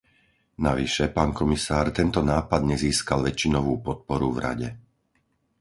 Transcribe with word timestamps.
Navyše, 0.67 1.03
pán 1.17 1.29
komisár, 1.39 1.85
tento 1.99 2.19
nápad 2.31 2.61
nezískal 2.71 3.19
väčšinovú 3.27 3.73
podporu 3.87 4.27
v 4.33 4.37
Rade. 4.45 4.69